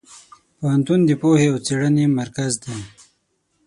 [0.57, 2.77] پوهنتون د پوهې او څېړنې مرکز دی.